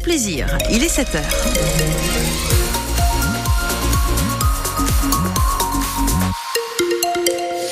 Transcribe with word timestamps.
plaisir. 0.00 0.58
Il 0.70 0.82
est 0.82 0.88
7 0.88 1.14
heures. 1.14 2.40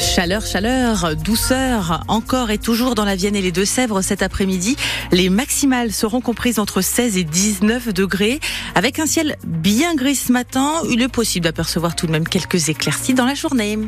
Chaleur, 0.00 0.44
chaleur, 0.44 1.16
douceur, 1.16 2.02
encore 2.08 2.50
et 2.50 2.58
toujours 2.58 2.94
dans 2.94 3.04
la 3.04 3.14
Vienne 3.14 3.36
et 3.36 3.40
les 3.40 3.52
Deux-Sèvres 3.52 4.02
cet 4.02 4.22
après-midi. 4.22 4.76
Les 5.12 5.30
maximales 5.30 5.92
seront 5.92 6.20
comprises 6.20 6.58
entre 6.58 6.80
16 6.80 7.16
et 7.16 7.24
19 7.24 7.94
degrés. 7.94 8.40
Avec 8.74 8.98
un 8.98 9.06
ciel 9.06 9.36
bien 9.46 9.94
gris 9.94 10.16
ce 10.16 10.32
matin, 10.32 10.72
il 10.90 11.02
est 11.02 11.08
possible 11.08 11.44
d'apercevoir 11.44 11.94
tout 11.94 12.06
de 12.06 12.12
même 12.12 12.26
quelques 12.26 12.68
éclaircies 12.68 13.14
dans 13.14 13.26
la 13.26 13.34
journée. 13.34 13.78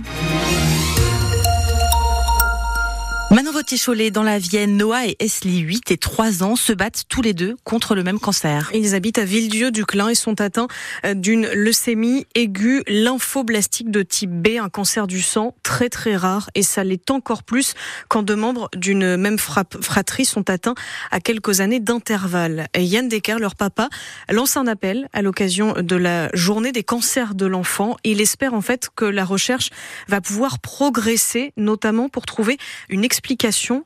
Manon 3.40 3.52
Vautier-Cholet, 3.52 4.10
dans 4.10 4.22
la 4.22 4.38
Vienne, 4.38 4.76
Noah 4.76 5.06
et 5.06 5.16
Esli, 5.18 5.60
8 5.60 5.92
et 5.92 5.96
3 5.96 6.42
ans, 6.42 6.56
se 6.56 6.74
battent 6.74 7.04
tous 7.08 7.22
les 7.22 7.32
deux 7.32 7.56
contre 7.64 7.94
le 7.94 8.02
même 8.02 8.20
cancer. 8.20 8.70
Ils 8.74 8.94
habitent 8.94 9.16
à 9.16 9.24
Villedieu 9.24 9.70
du 9.70 9.86
Clin 9.86 10.10
et 10.10 10.14
sont 10.14 10.42
atteints 10.42 10.68
d'une 11.14 11.46
leucémie 11.46 12.26
aiguë 12.34 12.82
lymphoblastique 12.86 13.90
de 13.90 14.02
type 14.02 14.30
B, 14.30 14.58
un 14.60 14.68
cancer 14.68 15.06
du 15.06 15.22
sang 15.22 15.54
très 15.62 15.88
très 15.88 16.16
rare 16.16 16.50
et 16.54 16.62
ça 16.62 16.84
l'est 16.84 17.10
encore 17.10 17.42
plus 17.42 17.72
quand 18.08 18.22
deux 18.22 18.36
membres 18.36 18.68
d'une 18.76 19.16
même 19.16 19.38
fratrie 19.38 20.26
sont 20.26 20.50
atteints 20.50 20.74
à 21.10 21.18
quelques 21.20 21.62
années 21.62 21.80
d'intervalle. 21.80 22.66
Yann 22.76 23.08
Decker, 23.08 23.38
leur 23.38 23.56
papa, 23.56 23.88
lance 24.28 24.58
un 24.58 24.66
appel 24.66 25.08
à 25.14 25.22
l'occasion 25.22 25.72
de 25.78 25.96
la 25.96 26.28
journée 26.34 26.72
des 26.72 26.84
cancers 26.84 27.34
de 27.34 27.46
l'enfant. 27.46 27.96
Il 28.04 28.20
espère 28.20 28.52
en 28.52 28.60
fait 28.60 28.90
que 28.94 29.06
la 29.06 29.24
recherche 29.24 29.70
va 30.08 30.20
pouvoir 30.20 30.58
progresser, 30.58 31.54
notamment 31.56 32.10
pour 32.10 32.26
trouver 32.26 32.58
une 32.90 33.02
explication 33.02 33.29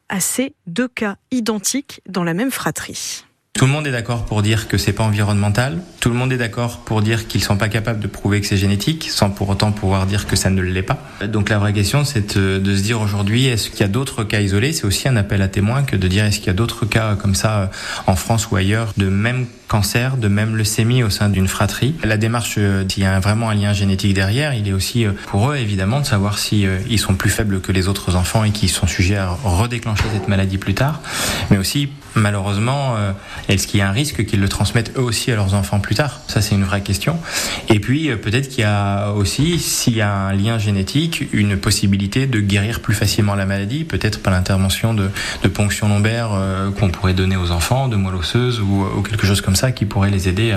à 0.09 0.21
ces 0.21 0.55
deux 0.67 0.89
cas 0.89 1.17
identiques 1.31 2.01
dans 2.09 2.25
la 2.25 2.35
même 2.35 2.51
fratrie. 2.51 3.25
Tout 3.55 3.67
le 3.67 3.71
monde 3.71 3.87
est 3.87 3.93
d'accord 3.93 4.25
pour 4.25 4.43
dire 4.43 4.67
que 4.67 4.77
c'est 4.79 4.93
pas 4.93 5.05
environnemental. 5.05 5.79
Tout 6.01 6.09
le 6.09 6.17
monde 6.17 6.33
est 6.33 6.37
d'accord 6.37 6.81
pour 6.81 7.03
dire 7.03 7.29
qu'ils 7.29 7.43
sont 7.43 7.57
pas 7.57 7.69
capables 7.69 8.01
de 8.01 8.09
prouver 8.09 8.41
que 8.41 8.49
c'est 8.49 8.57
génétique, 8.57 9.09
sans 9.09 9.31
pour 9.31 9.49
autant 9.49 9.71
pouvoir 9.71 10.07
dire 10.07 10.27
que 10.27 10.35
ça 10.35 10.51
ne 10.51 10.61
l'est 10.61 10.83
pas. 10.83 10.99
Donc 11.29 11.51
la 11.51 11.61
vraie 11.61 11.73
question, 11.73 12.05
c'est 12.05 12.37
de 12.37 12.77
se 12.77 12.83
dire 12.83 13.01
aujourd'hui, 13.01 13.47
est-ce 13.47 13.71
qu'il 13.71 13.79
y 13.79 13.85
a 13.85 13.89
d'autres 13.89 14.25
cas 14.25 14.41
isolés? 14.41 14.73
C'est 14.73 14.87
aussi 14.87 15.09
un 15.09 15.15
appel 15.15 15.41
à 15.41 15.47
témoins 15.47 15.85
que 15.85 15.95
de 15.95 16.09
dire 16.09 16.25
est-ce 16.25 16.39
qu'il 16.39 16.49
y 16.49 16.51
a 16.51 16.55
d'autres 16.55 16.85
cas 16.85 17.15
comme 17.15 17.37
ça 17.37 17.71
en 18.09 18.17
France 18.17 18.49
ou 18.51 18.57
ailleurs 18.57 18.93
de 18.97 19.09
même 19.09 19.47
cancer, 19.69 20.17
de 20.17 20.27
même 20.27 20.57
leucémie 20.57 21.05
au 21.05 21.11
sein 21.11 21.29
d'une 21.29 21.47
fratrie? 21.47 21.95
La 22.03 22.17
démarche, 22.17 22.57
euh, 22.59 22.85
s'il 22.89 23.05
y 23.05 23.07
a 23.07 23.21
vraiment 23.21 23.51
un 23.51 23.55
lien 23.55 23.73
génétique 23.73 24.15
derrière, 24.15 24.53
il 24.53 24.67
est 24.67 24.73
aussi 24.73 25.07
euh, 25.07 25.13
pour 25.29 25.53
eux 25.53 25.57
évidemment 25.57 26.01
de 26.01 26.07
savoir 26.07 26.39
si 26.39 26.67
euh, 26.67 26.81
ils 26.91 26.99
sont 26.99 27.15
plus 27.15 27.31
faibles 27.31 27.61
que 27.61 27.71
les 27.71 27.87
autres 27.87 28.17
enfants 28.17 28.43
et 28.43 28.51
qui 28.51 28.67
sont 28.67 28.89
sujets 28.89 29.17
à 29.17 29.29
redéclencher 29.29 30.05
cette 30.13 30.27
maladie 30.27 30.59
plus 30.59 30.75
tard, 30.75 31.01
mais 31.51 31.57
aussi 31.57 31.89
malheureusement, 32.15 32.95
est-ce 33.49 33.67
qu'il 33.67 33.81
y 33.81 33.83
a 33.83 33.89
un 33.89 33.93
risque 33.93 34.25
qu'ils 34.25 34.41
le 34.41 34.49
transmettent 34.49 34.93
eux 34.97 35.03
aussi 35.03 35.33
à 35.33 35.37
leurs 35.37 35.55
enfants 35.55 35.81
plus 35.81 35.95
tard? 35.95 36.21
Ça, 36.29 36.41
c'est 36.41 36.55
une 36.55 36.65
vraie 36.65 36.83
question. 36.83 37.19
Et 37.69 37.81
puis, 37.81 38.15
peut-être 38.17 38.49
qu'il 38.49 38.61
y 38.61 38.65
a 38.65 39.11
aussi, 39.13 39.59
s'il 39.59 39.97
y 39.97 40.01
a 40.01 40.13
un 40.13 40.33
lien 40.33 40.59
génétique, 40.59 41.25
une 41.33 41.57
possibilité 41.57 42.27
de 42.27 42.41
guérir 42.41 42.81
plus 42.81 42.95
facilement 42.95 43.35
la 43.35 43.47
maladie, 43.47 43.85
peut-être 43.85 44.23
par 44.23 44.33
l'intervention 44.33 44.95
de, 44.95 45.11
de 45.43 45.49
ponction 45.49 45.89
lombaire 45.89 46.31
qu'on 46.79 46.91
pourrait 46.91 47.15
donner 47.15 47.37
aux 47.37 47.51
enfants, 47.51 47.89
de 47.89 47.97
moelle 47.97 48.17
osseuse 48.17 48.61
ou, 48.61 48.85
ou 48.97 49.03
quelque 49.03 49.27
chose 49.27 49.41
comme 49.41 49.57
ça 49.57 49.73
qui 49.73 49.85
pourrait 49.85 50.11
les 50.11 50.29
aider 50.29 50.57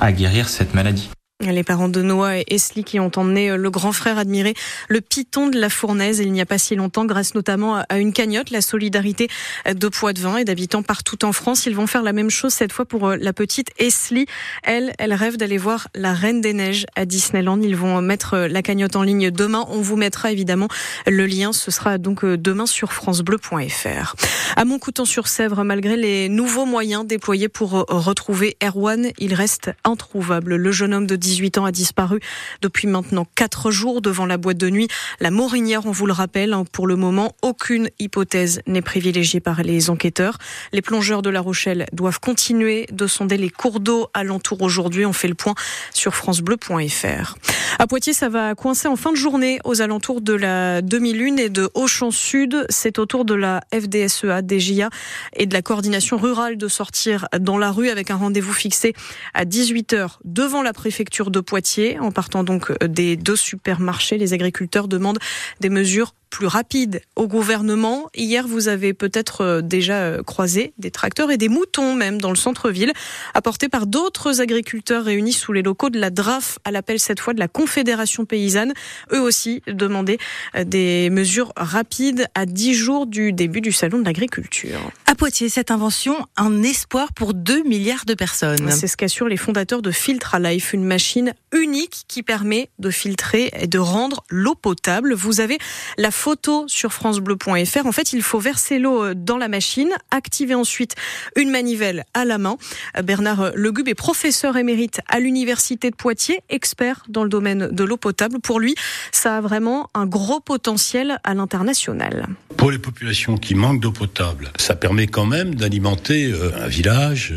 à 0.00 0.12
guérir 0.12 0.48
cette 0.48 0.74
maladie. 0.74 1.10
Les 1.40 1.64
parents 1.64 1.90
de 1.90 2.00
Noah 2.00 2.38
et 2.38 2.44
Esli 2.48 2.82
qui 2.82 2.98
ont 2.98 3.10
emmené 3.14 3.50
euh, 3.50 3.56
le 3.58 3.68
grand 3.68 3.92
frère 3.92 4.16
admirer 4.16 4.54
le 4.88 5.02
piton 5.02 5.48
de 5.48 5.58
la 5.58 5.68
fournaise 5.68 6.18
il 6.18 6.32
n'y 6.32 6.40
a 6.40 6.46
pas 6.46 6.56
si 6.56 6.74
longtemps 6.76 7.04
grâce 7.04 7.34
notamment 7.34 7.84
à 7.90 7.98
une 7.98 8.14
cagnotte, 8.14 8.48
la 8.48 8.62
solidarité 8.62 9.28
de 9.70 9.88
Poitvin 9.88 10.38
et 10.38 10.46
d'habitants 10.46 10.82
partout 10.82 11.26
en 11.26 11.32
France. 11.32 11.66
Ils 11.66 11.76
vont 11.76 11.86
faire 11.86 12.02
la 12.02 12.14
même 12.14 12.30
chose 12.30 12.54
cette 12.54 12.72
fois 12.72 12.86
pour 12.86 13.08
euh, 13.08 13.16
la 13.20 13.34
petite 13.34 13.68
Esli. 13.78 14.24
Elle, 14.62 14.94
elle 14.98 15.12
rêve 15.12 15.36
d'aller 15.36 15.58
voir 15.58 15.88
la 15.94 16.14
Reine 16.14 16.40
des 16.40 16.54
Neiges 16.54 16.86
à 16.96 17.04
Disneyland. 17.04 17.60
Ils 17.60 17.76
vont 17.76 18.00
mettre 18.00 18.32
euh, 18.32 18.48
la 18.48 18.62
cagnotte 18.62 18.96
en 18.96 19.02
ligne 19.02 19.30
demain. 19.30 19.66
On 19.68 19.82
vous 19.82 19.96
mettra 19.96 20.32
évidemment 20.32 20.68
le 21.06 21.26
lien. 21.26 21.52
Ce 21.52 21.70
sera 21.70 21.98
donc 21.98 22.24
demain 22.24 22.64
sur 22.64 22.94
francebleu.fr. 22.94 24.14
À 24.56 24.64
Montcoutan-sur-Sèvre, 24.64 25.64
malgré 25.64 25.98
les 25.98 26.30
nouveaux 26.30 26.64
moyens 26.64 27.06
déployés 27.06 27.50
pour 27.50 27.72
retrouver 27.88 28.56
Erwan, 28.64 29.10
il 29.18 29.34
reste 29.34 29.70
introuvable. 29.84 30.56
Le 30.56 30.72
jeune 30.72 30.94
homme 30.94 31.06
de 31.06 31.25
18 31.26 31.58
ans, 31.58 31.64
a 31.64 31.72
disparu 31.72 32.20
depuis 32.62 32.86
maintenant 32.86 33.26
4 33.34 33.70
jours 33.70 34.00
devant 34.00 34.26
la 34.26 34.36
boîte 34.36 34.58
de 34.58 34.70
nuit. 34.70 34.88
La 35.20 35.30
Morinière, 35.30 35.86
on 35.86 35.90
vous 35.90 36.06
le 36.06 36.12
rappelle, 36.12 36.52
hein, 36.52 36.64
pour 36.70 36.86
le 36.86 36.96
moment, 36.96 37.34
aucune 37.42 37.90
hypothèse 37.98 38.60
n'est 38.66 38.82
privilégiée 38.82 39.40
par 39.40 39.62
les 39.62 39.90
enquêteurs. 39.90 40.38
Les 40.72 40.82
plongeurs 40.82 41.22
de 41.22 41.30
La 41.30 41.40
Rochelle 41.40 41.86
doivent 41.92 42.20
continuer 42.20 42.86
de 42.92 43.06
sonder 43.06 43.36
les 43.36 43.50
cours 43.50 43.80
d'eau 43.80 44.08
alentour 44.14 44.62
aujourd'hui. 44.62 45.04
On 45.04 45.12
fait 45.12 45.28
le 45.28 45.34
point 45.34 45.54
sur 45.92 46.14
francebleu.fr. 46.14 47.34
À 47.78 47.86
Poitiers, 47.86 48.12
ça 48.12 48.28
va 48.28 48.54
coincer 48.54 48.88
en 48.88 48.96
fin 48.96 49.10
de 49.10 49.16
journée 49.16 49.58
aux 49.64 49.82
alentours 49.82 50.20
de 50.20 50.32
la 50.32 50.80
demi-lune 50.80 51.38
et 51.38 51.48
de 51.48 51.68
Auchan 51.74 52.10
Sud. 52.10 52.66
C'est 52.68 52.98
au 52.98 53.06
tour 53.06 53.24
de 53.24 53.34
la 53.34 53.62
FDSEA, 53.74 54.42
DGA 54.42 54.90
et 55.34 55.46
de 55.46 55.52
la 55.52 55.62
coordination 55.62 56.16
rurale 56.16 56.56
de 56.56 56.68
sortir 56.68 57.26
dans 57.38 57.58
la 57.58 57.72
rue 57.72 57.90
avec 57.90 58.10
un 58.10 58.16
rendez-vous 58.16 58.52
fixé 58.52 58.94
à 59.34 59.44
18h 59.44 60.18
devant 60.24 60.62
la 60.62 60.72
préfecture 60.72 61.15
de 61.24 61.40
Poitiers. 61.40 61.98
En 61.98 62.12
partant 62.12 62.44
donc 62.44 62.72
des 62.84 63.16
deux 63.16 63.36
supermarchés, 63.36 64.18
les 64.18 64.32
agriculteurs 64.32 64.88
demandent 64.88 65.18
des 65.60 65.70
mesures 65.70 66.14
plus 66.30 66.46
rapide 66.46 67.00
au 67.14 67.26
gouvernement. 67.26 68.08
Hier, 68.14 68.46
vous 68.46 68.68
avez 68.68 68.92
peut-être 68.94 69.40
euh, 69.42 69.60
déjà 69.62 69.94
euh, 69.94 70.22
croisé 70.22 70.72
des 70.78 70.90
tracteurs 70.90 71.30
et 71.30 71.36
des 71.36 71.48
moutons 71.48 71.94
même 71.94 72.20
dans 72.20 72.30
le 72.30 72.36
centre-ville, 72.36 72.92
apportés 73.34 73.68
par 73.68 73.86
d'autres 73.86 74.40
agriculteurs 74.40 75.04
réunis 75.04 75.32
sous 75.32 75.52
les 75.52 75.62
locaux 75.62 75.90
de 75.90 75.98
la 75.98 76.10
DRAF, 76.10 76.58
à 76.64 76.70
l'appel 76.70 76.98
cette 76.98 77.20
fois 77.20 77.34
de 77.34 77.38
la 77.38 77.48
Confédération 77.48 78.24
paysanne. 78.24 78.72
Eux 79.12 79.20
aussi 79.20 79.62
demandaient 79.66 80.18
euh, 80.54 80.64
des 80.64 81.10
mesures 81.10 81.52
rapides 81.56 82.26
à 82.34 82.46
10 82.46 82.74
jours 82.74 83.06
du 83.06 83.32
début 83.32 83.60
du 83.60 83.72
salon 83.72 83.98
de 83.98 84.04
l'agriculture. 84.04 84.78
À 85.06 85.14
Poitiers, 85.14 85.48
cette 85.48 85.70
invention, 85.70 86.26
un 86.36 86.62
espoir 86.62 87.12
pour 87.12 87.32
2 87.32 87.62
milliards 87.62 88.04
de 88.04 88.14
personnes. 88.14 88.70
C'est 88.70 88.86
ce 88.86 88.96
qu'assurent 88.96 89.28
les 89.28 89.36
fondateurs 89.36 89.82
de 89.82 89.90
Filtre 89.90 90.36
Life, 90.38 90.72
une 90.72 90.84
machine 90.84 91.32
unique 91.52 92.04
qui 92.08 92.22
permet 92.22 92.70
de 92.78 92.90
filtrer 92.90 93.50
et 93.58 93.66
de 93.66 93.78
rendre 93.78 94.24
l'eau 94.28 94.54
potable. 94.54 95.14
Vous 95.14 95.40
avez 95.40 95.58
la 95.96 96.10
photo 96.26 96.64
sur 96.66 96.92
francebleu.fr. 96.92 97.86
En 97.86 97.92
fait, 97.92 98.12
il 98.12 98.20
faut 98.20 98.40
verser 98.40 98.80
l'eau 98.80 99.04
euh, 99.04 99.14
dans 99.14 99.36
la 99.36 99.46
machine, 99.46 99.90
activer 100.10 100.56
ensuite 100.56 100.96
une 101.36 101.52
manivelle 101.52 102.04
à 102.14 102.24
la 102.24 102.36
main. 102.36 102.56
Euh, 102.98 103.02
Bernard 103.02 103.52
Legube 103.54 103.86
est 103.86 103.94
professeur 103.94 104.56
émérite 104.56 105.00
à 105.06 105.20
l'université 105.20 105.88
de 105.88 105.94
Poitiers, 105.94 106.40
expert 106.48 107.04
dans 107.08 107.22
le 107.22 107.28
domaine 107.28 107.68
de 107.70 107.84
l'eau 107.84 107.96
potable. 107.96 108.40
Pour 108.40 108.58
lui, 108.58 108.74
ça 109.12 109.36
a 109.36 109.40
vraiment 109.40 109.88
un 109.94 110.04
gros 110.04 110.40
potentiel 110.40 111.20
à 111.22 111.32
l'international. 111.34 112.26
Pour 112.56 112.72
les 112.72 112.80
populations 112.80 113.36
qui 113.36 113.54
manquent 113.54 113.80
d'eau 113.80 113.92
potable, 113.92 114.50
ça 114.58 114.74
permet 114.74 115.06
quand 115.06 115.26
même 115.26 115.54
d'alimenter 115.54 116.32
euh, 116.32 116.50
un 116.60 116.66
village, 116.66 117.32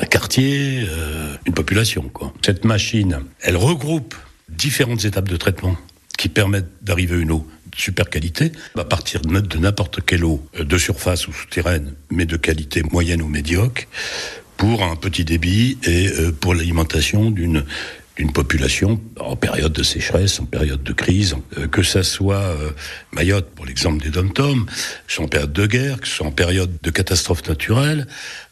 un 0.00 0.06
quartier, 0.06 0.84
une 1.46 1.54
population. 1.54 2.10
Cette 2.44 2.64
machine, 2.64 3.20
elle 3.40 3.56
regroupe 3.56 4.16
différentes 4.48 5.04
étapes 5.04 5.28
de 5.28 5.36
traitement 5.36 5.76
qui 6.18 6.28
permettent 6.28 6.72
d'arriver 6.82 7.14
à 7.14 7.18
une 7.18 7.30
eau 7.30 7.46
super 7.76 8.10
qualité, 8.10 8.52
à 8.76 8.84
partir 8.84 9.20
de 9.20 9.58
n'importe 9.58 10.04
quelle 10.04 10.24
eau, 10.24 10.46
euh, 10.58 10.64
de 10.64 10.78
surface 10.78 11.28
ou 11.28 11.32
souterraine, 11.32 11.94
mais 12.10 12.26
de 12.26 12.36
qualité 12.36 12.82
moyenne 12.82 13.22
ou 13.22 13.28
médiocre, 13.28 13.84
pour 14.56 14.82
un 14.82 14.96
petit 14.96 15.24
débit 15.24 15.78
et 15.84 16.08
euh, 16.08 16.32
pour 16.32 16.54
l'alimentation 16.54 17.30
d'une 17.30 17.64
d'une 18.16 18.32
population 18.32 19.00
en 19.18 19.36
période 19.36 19.72
de 19.72 19.82
sécheresse, 19.82 20.38
en 20.38 20.44
période 20.44 20.82
de 20.82 20.92
crise, 20.92 21.34
euh, 21.56 21.66
que 21.66 21.82
ça 21.82 22.02
soit 22.02 22.36
euh, 22.36 22.70
Mayotte, 23.12 23.50
pour 23.54 23.64
l'exemple 23.64 24.02
des 24.02 24.10
dom-toms, 24.10 24.66
que 24.66 24.72
ce 25.08 25.16
soit 25.16 25.24
en 25.24 25.28
période 25.28 25.52
de 25.52 25.66
guerre, 25.66 26.00
que 26.00 26.06
ce 26.06 26.16
soit 26.16 26.26
en 26.26 26.32
période 26.32 26.76
de 26.82 26.90
catastrophe 26.90 27.48
naturelle, 27.48 28.06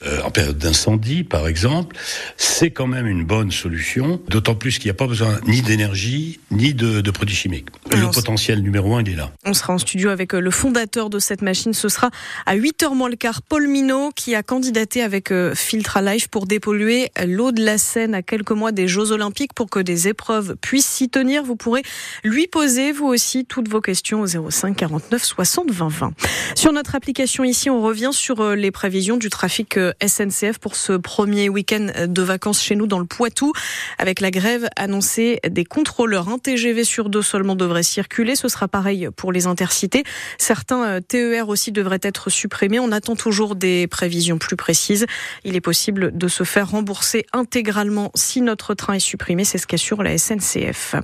euh, 0.06 0.22
en 0.22 0.31
période 0.31 0.56
d'incendie, 0.56 1.25
par 1.25 1.47
exemple, 1.47 1.97
c'est 2.38 2.70
quand 2.70 2.87
même 2.87 3.06
une 3.06 3.25
bonne 3.25 3.50
solution, 3.50 4.20
d'autant 4.29 4.55
plus 4.55 4.79
qu'il 4.79 4.87
n'y 4.87 4.93
a 4.93 4.94
pas 4.94 5.06
besoin 5.06 5.38
ni 5.46 5.61
d'énergie, 5.61 6.40
ni 6.50 6.73
de, 6.73 7.02
de, 7.02 7.11
produits 7.11 7.37
chimiques. 7.37 7.69
le 7.90 8.11
potentiel 8.11 8.62
numéro 8.62 8.94
un, 8.94 9.02
il 9.02 9.11
est 9.11 9.17
là. 9.17 9.31
On 9.44 9.52
sera 9.52 9.75
en 9.75 9.79
studio 9.79 10.08
avec 10.08 10.32
le 10.32 10.50
fondateur 10.50 11.11
de 11.11 11.19
cette 11.19 11.43
machine, 11.43 11.75
ce 11.75 11.90
sera 11.90 12.11
à 12.46 12.56
8h 12.56 12.94
moins 12.94 13.11
le 13.11 13.17
quart, 13.17 13.43
Paul 13.43 13.69
Minot, 13.69 14.11
qui 14.17 14.34
a 14.34 14.43
candidaté 14.43 15.02
avec 15.02 15.32
Filtra 15.55 16.00
Life 16.00 16.29
pour 16.29 16.46
dépolluer 16.46 17.11
l'eau 17.26 17.52
de 17.52 17.62
la 17.62 17.76
Seine 17.76 18.14
à 18.14 18.23
quelques 18.23 18.52
mois 18.52 18.73
des 18.73 18.88
Jeux 18.88 19.12
Olympiques. 19.12 19.50
Pour 19.55 19.70
que 19.70 19.81
des 19.81 20.08
épreuves 20.08 20.56
puissent 20.61 20.87
s'y 20.87 21.08
tenir. 21.08 21.43
Vous 21.43 21.56
pourrez 21.56 21.82
lui 22.25 22.47
poser, 22.47 22.93
vous 22.93 23.06
aussi, 23.06 23.44
toutes 23.44 23.69
vos 23.69 23.81
questions 23.81 24.23
au 24.23 24.26
05 24.26 24.76
49 24.76 25.23
60 25.23 25.70
20 25.70 25.88
20. 25.88 26.12
Sur 26.55 26.73
notre 26.73 26.94
application 26.94 27.44
ici, 27.44 27.70
on 27.70 27.81
revient 27.82 28.11
sur 28.12 28.41
euh, 28.41 28.55
les 28.55 28.70
prévisions 28.70 29.17
du 29.17 29.31
trafic 29.31 29.76
euh, 29.76 29.93
SNCF 30.05 30.58
pour 30.58 30.76
ce 30.76 30.93
premier 30.93 31.49
week-end 31.49 31.88
de 32.06 32.23
vacances 32.23 32.62
chez 32.62 32.76
nous 32.76 32.87
dans 32.87 32.99
le 32.99 33.05
Poitou. 33.05 33.52
Avec 33.99 34.20
la 34.20 34.31
grève 34.31 34.69
annoncée 34.76 35.41
des 35.49 35.64
contrôleurs, 35.64 36.29
un 36.29 36.38
TGV 36.38 36.85
sur 36.85 37.08
deux 37.08 37.23
seulement 37.23 37.56
devrait 37.56 37.82
circuler. 37.82 38.37
Ce 38.37 38.49
sera 38.49 38.69
pareil 38.69 39.08
pour 39.17 39.32
les 39.32 39.46
intercités. 39.46 40.05
Certains 40.38 40.85
euh, 40.85 41.00
TER 41.00 41.49
aussi 41.49 41.73
devraient 41.73 42.00
être 42.03 42.31
supprimés. 42.31 42.81
On 42.81 42.93
attend 42.93 43.17
toujours 43.17 43.56
des 43.56 43.87
prévisions 43.87 44.38
plus 44.38 44.56
précises. 44.56 45.06
Il 45.44 45.56
est 45.56 45.61
possible 45.61 46.17
de 46.17 46.29
se 46.29 46.44
faire 46.44 46.70
rembourser 46.70 47.26
intégralement 47.32 48.11
si 48.14 48.41
notre 48.41 48.75
train 48.75 48.94
est 48.94 49.00
supprimé. 49.00 49.39
C'est 49.44 49.58
ce 49.58 49.66
qu'assure 49.66 50.02
la 50.02 50.19
SNCF. 50.19 50.94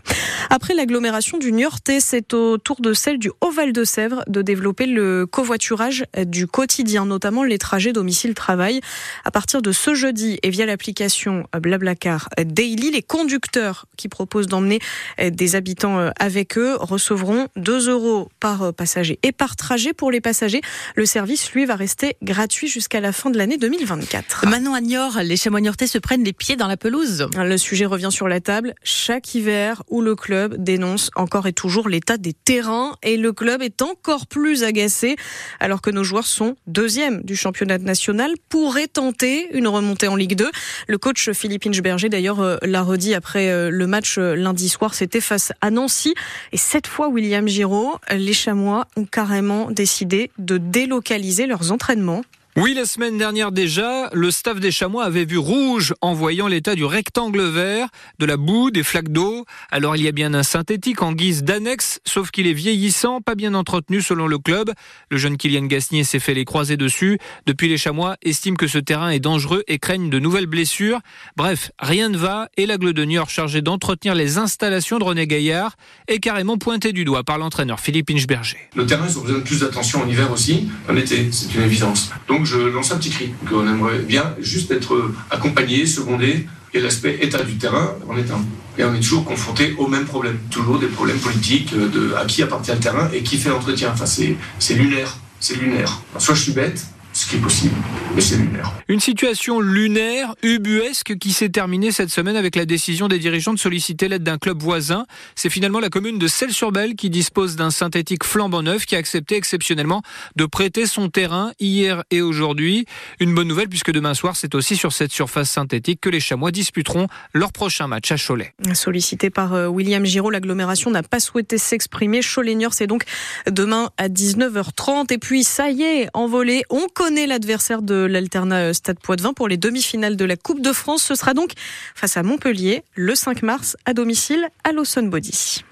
Après 0.50 0.74
l'agglomération 0.74 1.38
du 1.38 1.52
Niortais, 1.52 2.00
c'est 2.00 2.34
au 2.34 2.58
tour 2.58 2.80
de 2.80 2.92
celle 2.92 3.18
du 3.18 3.30
Haut-Val 3.40 3.72
de 3.72 3.84
Sèvres 3.84 4.22
de 4.26 4.42
développer 4.42 4.86
le 4.86 5.26
covoiturage 5.26 6.04
du 6.26 6.46
quotidien, 6.46 7.06
notamment 7.06 7.44
les 7.44 7.58
trajets 7.58 7.92
domicile-travail. 7.92 8.80
À 9.24 9.30
partir 9.30 9.62
de 9.62 9.72
ce 9.72 9.94
jeudi 9.94 10.38
et 10.42 10.50
via 10.50 10.66
l'application 10.66 11.46
Blablacar 11.60 12.28
Daily, 12.38 12.90
les 12.90 13.02
conducteurs 13.02 13.86
qui 13.96 14.08
proposent 14.08 14.46
d'emmener 14.46 14.78
des 15.18 15.56
habitants 15.56 16.10
avec 16.18 16.58
eux 16.58 16.76
recevront 16.78 17.48
2 17.56 17.90
euros 17.90 18.28
par 18.40 18.72
passager 18.74 19.18
et 19.22 19.32
par 19.32 19.56
trajet 19.56 19.92
pour 19.92 20.10
les 20.10 20.20
passagers. 20.20 20.60
Le 20.94 21.06
service, 21.06 21.52
lui, 21.52 21.64
va 21.64 21.76
rester 21.76 22.16
gratuit 22.22 22.68
jusqu'à 22.68 23.00
la 23.00 23.12
fin 23.12 23.30
de 23.30 23.38
l'année 23.38 23.58
2024. 23.58 24.46
Manon 24.46 24.74
Agnor, 24.74 25.18
les 25.22 25.36
chamois 25.36 25.60
niortais 25.60 25.86
se 25.86 25.98
prennent 25.98 26.24
les 26.24 26.32
pieds 26.32 26.56
dans 26.56 26.68
la 26.68 26.76
pelouse. 26.76 27.28
Le 27.36 27.56
sujet 27.56 27.86
revient 27.86 28.10
sur 28.10 28.25
la 28.28 28.40
table 28.40 28.74
chaque 28.82 29.34
hiver 29.34 29.82
où 29.88 30.00
le 30.00 30.14
club 30.14 30.56
dénonce 30.58 31.10
encore 31.16 31.46
et 31.46 31.52
toujours 31.52 31.88
l'état 31.88 32.16
des 32.16 32.32
terrains. 32.32 32.96
Et 33.02 33.16
le 33.16 33.32
club 33.32 33.62
est 33.62 33.82
encore 33.82 34.26
plus 34.26 34.64
agacé 34.64 35.16
alors 35.60 35.80
que 35.80 35.90
nos 35.90 36.04
joueurs 36.04 36.26
sont 36.26 36.56
deuxième 36.66 37.22
du 37.22 37.36
championnat 37.36 37.78
national 37.78 38.32
pourraient 38.48 38.86
tenter 38.86 39.48
une 39.56 39.68
remontée 39.68 40.08
en 40.08 40.16
Ligue 40.16 40.36
2. 40.36 40.50
Le 40.88 40.98
coach 40.98 41.30
Philippe 41.32 41.66
Inchberger 41.66 42.08
d'ailleurs 42.08 42.40
euh, 42.40 42.56
l'a 42.62 42.82
redit 42.82 43.14
après 43.14 43.50
euh, 43.50 43.70
le 43.70 43.86
match 43.86 44.16
euh, 44.18 44.34
lundi 44.34 44.68
soir, 44.68 44.94
c'était 44.94 45.20
face 45.20 45.52
à 45.60 45.70
Nancy. 45.70 46.14
Et 46.52 46.56
cette 46.56 46.86
fois 46.86 47.08
William 47.08 47.46
Giraud, 47.46 47.96
les 48.10 48.32
Chamois 48.32 48.86
ont 48.96 49.04
carrément 49.04 49.70
décidé 49.70 50.30
de 50.38 50.58
délocaliser 50.58 51.46
leurs 51.46 51.72
entraînements 51.72 52.22
oui, 52.56 52.72
la 52.72 52.86
semaine 52.86 53.18
dernière 53.18 53.52
déjà, 53.52 54.08
le 54.14 54.30
staff 54.30 54.60
des 54.60 54.70
Chamois 54.70 55.04
avait 55.04 55.26
vu 55.26 55.36
rouge 55.36 55.92
en 56.00 56.14
voyant 56.14 56.46
l'état 56.48 56.74
du 56.74 56.86
rectangle 56.86 57.42
vert, 57.42 57.88
de 58.18 58.24
la 58.24 58.38
boue, 58.38 58.70
des 58.70 58.82
flaques 58.82 59.10
d'eau. 59.10 59.44
Alors 59.70 59.94
il 59.94 60.02
y 60.02 60.08
a 60.08 60.12
bien 60.12 60.32
un 60.32 60.42
synthétique 60.42 61.02
en 61.02 61.12
guise 61.12 61.44
d'annexe, 61.44 62.00
sauf 62.06 62.30
qu'il 62.30 62.46
est 62.46 62.54
vieillissant, 62.54 63.20
pas 63.20 63.34
bien 63.34 63.52
entretenu 63.52 64.00
selon 64.00 64.26
le 64.26 64.38
club. 64.38 64.72
Le 65.10 65.18
jeune 65.18 65.36
Kylian 65.36 65.66
Gasnier 65.66 66.02
s'est 66.02 66.18
fait 66.18 66.32
les 66.32 66.46
croiser 66.46 66.78
dessus. 66.78 67.18
Depuis 67.44 67.68
les 67.68 67.76
Chamois 67.76 68.16
estiment 68.22 68.56
que 68.56 68.68
ce 68.68 68.78
terrain 68.78 69.10
est 69.10 69.20
dangereux 69.20 69.62
et 69.68 69.78
craignent 69.78 70.08
de 70.08 70.18
nouvelles 70.18 70.46
blessures. 70.46 71.00
Bref, 71.36 71.72
rien 71.78 72.08
ne 72.08 72.16
va 72.16 72.48
et 72.56 72.64
la 72.64 72.78
de 72.78 73.04
Niort 73.04 73.28
chargée 73.28 73.60
d'entretenir 73.60 74.14
les 74.14 74.38
installations 74.38 74.98
de 74.98 75.04
René 75.04 75.26
Gaillard 75.26 75.76
est 76.08 76.20
carrément 76.20 76.56
pointé 76.56 76.92
du 76.92 77.04
doigt 77.04 77.22
par 77.22 77.36
l'entraîneur 77.36 77.80
Philippe 77.80 78.10
Inchberger. 78.10 78.56
Le 78.74 78.86
terrain, 78.86 79.06
ont 79.06 79.20
besoin 79.20 79.40
de 79.40 79.44
plus 79.44 79.60
d'attention 79.60 80.02
en 80.02 80.08
hiver 80.08 80.30
aussi, 80.32 80.68
en 80.88 80.96
été, 80.96 81.28
c'est 81.30 81.54
une 81.54 81.62
évidence. 81.62 82.10
Je 82.46 82.58
lance 82.58 82.92
un 82.92 82.96
petit 82.96 83.10
cri. 83.10 83.34
On 83.52 83.66
aimerait 83.66 83.98
bien 83.98 84.34
juste 84.40 84.70
être 84.70 85.10
accompagné, 85.30 85.84
secondé, 85.86 86.46
et 86.72 86.80
l'aspect 86.80 87.18
état 87.20 87.42
du 87.42 87.56
terrain 87.56 87.94
en 88.08 88.16
est 88.16 88.30
un. 88.30 88.40
Et 88.78 88.84
on 88.84 88.94
est 88.94 89.00
toujours 89.00 89.24
confronté 89.24 89.74
au 89.78 89.86
même 89.86 90.04
problème. 90.04 90.38
Toujours 90.50 90.78
des 90.78 90.86
problèmes 90.86 91.18
politiques 91.18 91.74
de 91.74 92.14
à 92.14 92.24
qui 92.26 92.42
appartient 92.42 92.72
le 92.72 92.78
terrain 92.78 93.08
et 93.12 93.22
qui 93.22 93.38
fait 93.38 93.48
l'entretien. 93.48 93.90
Enfin, 93.92 94.06
c'est 94.06 94.74
lunaire. 94.74 95.16
C'est 95.40 95.56
lunaire. 95.56 96.00
soit 96.18 96.34
je 96.34 96.42
suis 96.42 96.52
bête, 96.52 96.86
ce 97.26 97.30
qui 97.30 97.36
est 97.38 97.40
possible, 97.40 97.74
mais 98.14 98.20
c'est 98.20 98.36
lunaire. 98.36 98.72
Une 98.86 99.00
situation 99.00 99.58
lunaire, 99.58 100.36
ubuesque, 100.44 101.18
qui 101.18 101.32
s'est 101.32 101.48
terminée 101.48 101.90
cette 101.90 102.10
semaine 102.10 102.36
avec 102.36 102.54
la 102.54 102.66
décision 102.66 103.08
des 103.08 103.18
dirigeants 103.18 103.52
de 103.52 103.58
solliciter 103.58 104.06
l'aide 104.06 104.22
d'un 104.22 104.38
club 104.38 104.62
voisin. 104.62 105.06
C'est 105.34 105.50
finalement 105.50 105.80
la 105.80 105.88
commune 105.88 106.20
de 106.20 106.28
Celles-sur-Belle 106.28 106.94
qui 106.94 107.10
dispose 107.10 107.56
d'un 107.56 107.72
synthétique 107.72 108.22
flambant 108.22 108.62
neuf 108.62 108.86
qui 108.86 108.94
a 108.94 108.98
accepté 108.98 109.34
exceptionnellement 109.34 110.02
de 110.36 110.46
prêter 110.46 110.86
son 110.86 111.08
terrain 111.08 111.50
hier 111.58 112.04
et 112.12 112.22
aujourd'hui. 112.22 112.86
Une 113.18 113.34
bonne 113.34 113.48
nouvelle 113.48 113.68
puisque 113.68 113.90
demain 113.90 114.14
soir, 114.14 114.36
c'est 114.36 114.54
aussi 114.54 114.76
sur 114.76 114.92
cette 114.92 115.10
surface 115.10 115.50
synthétique 115.50 116.00
que 116.00 116.10
les 116.10 116.20
Chamois 116.20 116.52
disputeront 116.52 117.08
leur 117.34 117.50
prochain 117.50 117.88
match 117.88 118.12
à 118.12 118.16
Cholet. 118.16 118.54
Sollicité 118.74 119.30
par 119.30 119.52
euh, 119.52 119.66
William 119.66 120.04
Giraud, 120.04 120.30
l'agglomération 120.30 120.92
n'a 120.92 121.02
pas 121.02 121.18
souhaité 121.18 121.58
s'exprimer. 121.58 122.20
Cholet-Niort, 122.22 122.72
c'est 122.72 122.86
donc 122.86 123.02
demain 123.50 123.90
à 123.96 124.08
19h30. 124.08 125.12
Et 125.12 125.18
puis, 125.18 125.42
ça 125.42 125.70
y 125.70 125.82
est, 125.82 126.08
envolé, 126.14 126.62
on 126.70 126.86
connaît 126.94 127.15
l'adversaire 127.24 127.80
de 127.80 127.94
l'Alterna 127.94 128.74
Stade 128.74 128.98
Poitvin 128.98 129.32
pour 129.32 129.48
les 129.48 129.56
demi-finales 129.56 130.16
de 130.16 130.24
la 130.26 130.36
Coupe 130.36 130.60
de 130.60 130.74
France. 130.74 131.02
Ce 131.02 131.14
sera 131.14 131.32
donc 131.32 131.52
face 131.94 132.18
à 132.18 132.22
Montpellier 132.22 132.84
le 132.94 133.14
5 133.14 133.42
mars 133.42 133.78
à 133.86 133.94
domicile 133.94 134.48
à 134.64 134.72
Lawson 134.72 135.04
Body. 135.04 135.64